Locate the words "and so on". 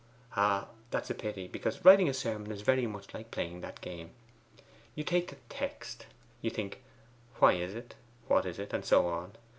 8.73-9.33